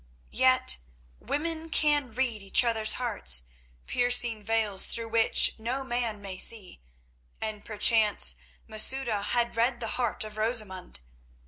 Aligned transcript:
Yet 0.31 0.77
women 1.19 1.69
can 1.69 2.11
read 2.15 2.41
each 2.41 2.63
other's 2.63 2.93
hearts, 2.93 3.43
piercing 3.85 4.41
veils 4.43 4.87
through 4.87 5.09
which 5.09 5.53
no 5.59 5.83
man 5.83 6.23
may 6.23 6.39
see, 6.39 6.81
and 7.39 7.63
perchance 7.63 8.35
Masouda 8.67 9.21
had 9.21 9.55
read 9.55 9.79
the 9.79 9.97
heart 9.99 10.23
of 10.23 10.37
Rosamund. 10.37 11.01